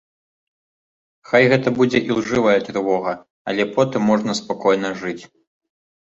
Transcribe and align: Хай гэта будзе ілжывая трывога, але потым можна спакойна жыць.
Хай 1.31 1.43
гэта 1.51 1.73
будзе 1.79 1.99
ілжывая 2.13 2.55
трывога, 2.67 3.13
але 3.53 3.63
потым 3.75 4.01
можна 4.13 4.31
спакойна 4.41 4.89
жыць. 5.03 5.19